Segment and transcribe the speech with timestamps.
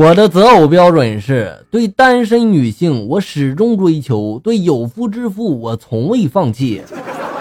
[0.00, 6.80] 我的择偶标准是对单身女性我始终追求，对有夫之妇我从未放弃。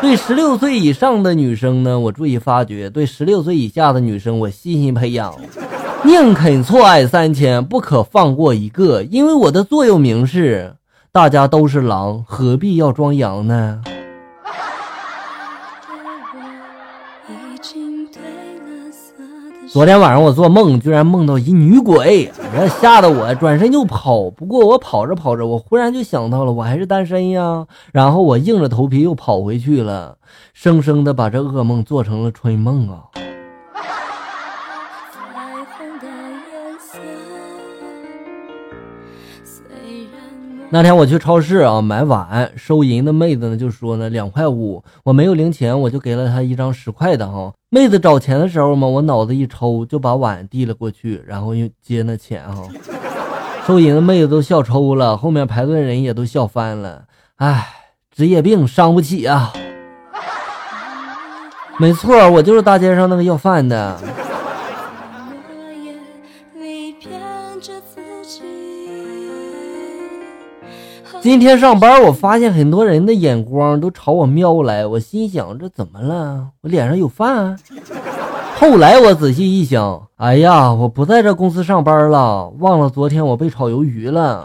[0.02, 5.36] 对十六岁以上的女生呢，我注意发掘；对十六岁以下的女生，我细心培养。
[6.04, 10.74] 宁肯错爱三千，不可放过一个，因为我的座右铭是：
[11.12, 13.84] 大家都是狼，何必要装羊呢？
[19.70, 22.32] 昨天晚上我做梦，居然梦到一女鬼，
[22.80, 24.30] 吓得我转身就跑。
[24.30, 27.68] 不过我跑着跑着，我忽然就想到了，我还是单身呀。
[27.92, 30.18] 然后我硬着头皮又跑回去了，
[30.54, 33.04] 生生的把这噩梦做成了春梦啊。
[40.70, 47.54] 那天我去超市啊买碗，收银的妹子呢就说呢两块五，我没有零钱，我就给了她一张十块的哈。
[47.70, 52.64] 妹子找钱的时候嘛，我脑子一抽就把碗递了过去，然后又接那钱哈。
[53.66, 57.04] 收银的妹子都笑抽了，后面排队人也都笑翻了。
[57.38, 57.70] 唉，
[58.14, 59.54] 职业病伤不起啊。
[61.78, 63.98] 没错，我就是大街上那个要饭的。
[71.28, 76.48] 今天上班，我发现很多人的眼光都朝我瞄来，我心想这怎么了？
[76.62, 77.60] 我脸上有饭？
[78.56, 84.42] 后来我仔细一想，哎呀，我不在这公司上班了，忘了昨天我被炒鱿鱼了。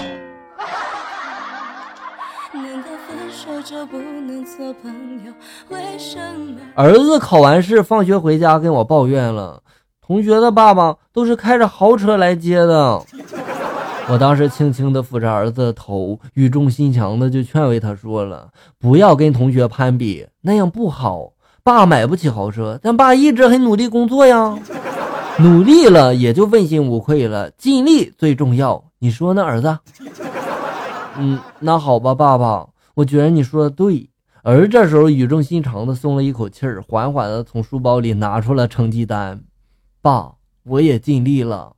[6.74, 9.62] 儿子考完试放学回家跟我抱怨了，
[10.04, 13.00] 同学的爸爸都是开着豪车来接的。
[14.12, 21.32] 我当时轻轻地抚着儿子的头，语重心长的就劝慰他说了：“不要跟同学攀比，那样不好。
[21.64, 24.54] 爸买不起豪车，但爸一直很努力工作呀，
[25.38, 28.84] 努力了也就问心无愧了，尽力最重要。
[28.98, 29.78] 你说呢，儿子？
[31.16, 34.10] 嗯，那好吧，爸爸，我觉得你说的对。”
[34.44, 39.40] 儿这时候语重心长的松了一口气儿，缓缓的从书包里拿出了成绩单
[40.02, 40.32] ：“爸，
[40.64, 41.72] 我也尽力了。”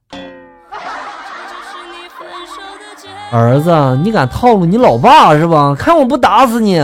[3.37, 5.75] 儿子，你敢套路你老爸是吧？
[5.77, 6.81] 看我不打死你！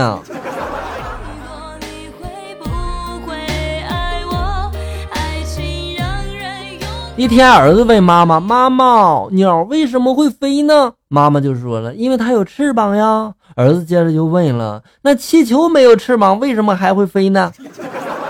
[7.15, 17.49] 一天，儿子问妈妈：“妈妈，鸟为什么会飞呢？”妈妈就说了：“因为它有翅膀呀。”儿子接着就问了：“那气球没有翅膀，为什么还会飞呢？”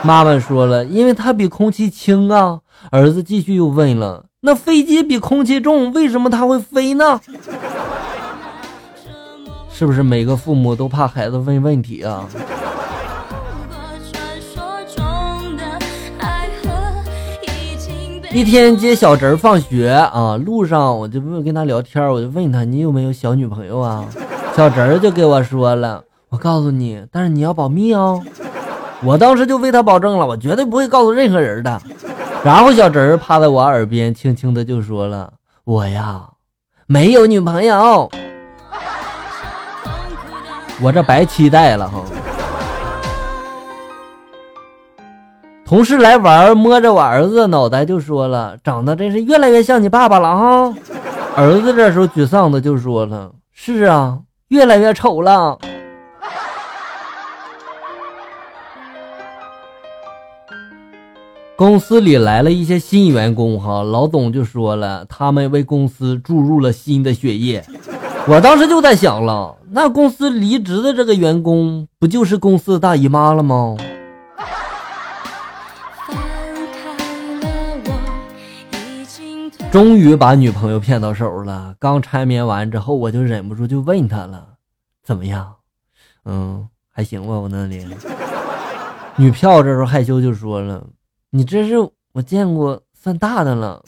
[0.04, 2.60] 妈妈说了：“因为它比空气轻啊。”
[2.92, 7.20] 儿子继续又问了：“那飞机比空气重，为什么它会飞呢？”
[9.82, 12.24] 是不是每个父母都怕孩子问问题啊？
[18.32, 24.06] 一天接小侄儿放学啊，路上我就问跟他聊天，我就问他你有没有小女朋友啊？
[24.56, 28.22] 小侄儿就给我说了，我告诉你，但是你要保密哦。
[29.02, 31.82] 我当时就为他保证了，我绝对不会告诉任何人的。
[32.44, 35.34] 然后小侄儿趴在我耳边，轻轻的就说了，
[35.64, 36.22] 我呀，
[36.86, 38.12] 没有女朋友。
[40.82, 42.04] 我这白期待了哈！
[45.64, 50.74] 同事来玩，摸着我儿子的脑袋就说了：“长得真是越来越像你爸爸了哈！”
[51.38, 55.60] 儿子这时候沮丧的就说了：“是啊，越来越丑了。”
[61.56, 67.64] 公司里来了一些新员工哈，老总就说了，他们为公司注入了新的血液。
[68.28, 73.76] 我当时就在想了，那公司离职的这个员工不就是公司的大姨妈了吗？
[79.72, 81.74] 终于把女朋友骗到手了。
[81.80, 84.46] 刚缠绵完之后，我就忍不住就问他了
[85.04, 85.56] ：“怎么样？
[86.26, 87.88] 嗯，还行吧，我那里。”
[89.18, 90.86] 女票这时候害羞就说了
[91.32, 91.76] ：“你这是
[92.14, 93.84] 我见过算大的了。”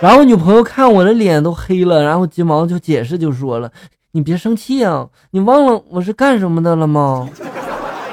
[0.00, 3.70] 然后女朋友看我的脸都黑了，然后急忙就解释，就说了
[4.12, 7.28] ：“你别生气啊，你忘了我是干什么的了吗？”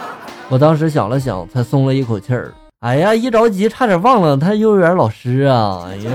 [0.49, 2.53] 我当时想了想，才松了一口气儿。
[2.79, 5.85] 哎呀，一着急差点忘了，他幼儿园老师啊！
[5.87, 6.11] 哎呀，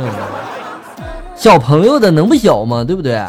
[1.34, 2.82] 小朋友的能不小吗？
[2.82, 3.22] 对不对？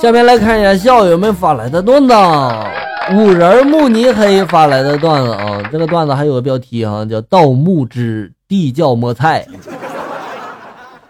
[0.00, 2.12] 下面来看一下校友们发来的段子。
[3.10, 9.46] 五人慕尼黑发来的段子啊，这个段子还有个标题啊，叫“盗墓之地窖摸菜”。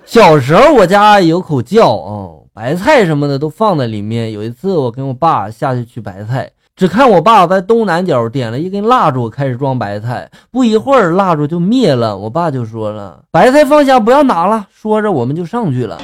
[0.04, 2.10] 小时候我家有口窖啊，
[2.52, 4.32] 白菜什么的都放在里面。
[4.32, 10.30] 有一次我跟我爸下去取白菜，只看我爸在东南角点了一根蜡烛，开始装白菜。
[10.50, 12.16] 不一会儿，蜡烛就灭了。
[12.16, 16.00] 我爸就说了：“白菜放下，不要拿了。”说着，我们就上去了。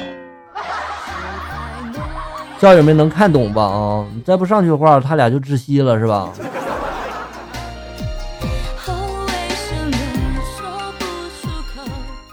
[2.59, 3.63] 校友们能看懂吧？
[3.63, 6.29] 啊，你再不上去的话，他俩就窒息了，是吧？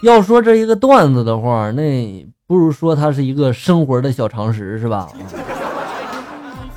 [0.03, 5.09] 要说这一个段子的话，那不如说它是一个生活的小常识，是吧？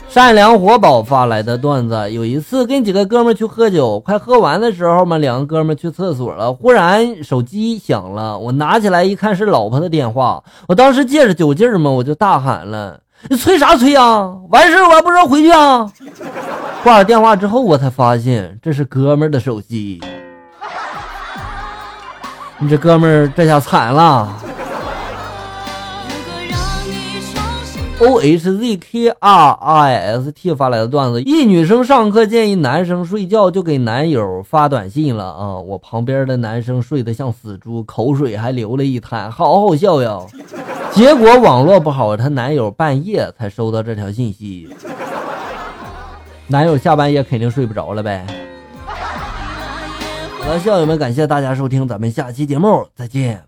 [0.08, 14.34] 善良活宝发来的段子：有一次跟几个哥们去喝酒，快喝完的时候嘛，两个哥们去厕所了，忽然手机响了，我拿起来一看是老婆的电话，我当时借着酒劲儿嘛，我就大喊了：“你催啥催啊？
[14.50, 15.92] 完事我还不知道回去啊！”
[16.84, 20.02] 挂了电话之后，我才发现这是哥们儿的手机。
[22.58, 24.36] 你这哥们儿这下惨了。
[28.02, 35.58] O H Z K R I S T 发来的段子：一女生上课建议男生睡觉，就给男友发短信了啊！
[35.58, 40.18] 我旁边的男生睡得像死猪，口水还流了一滩，好好笑呀！
[41.00, 44.68] 结果网络不好，她男友半夜才收到这条信息。
[46.48, 48.28] 男友下半夜肯定睡不着了呗。
[48.86, 53.42] 好了，校友们，感谢大家收听，咱们下期节目再见。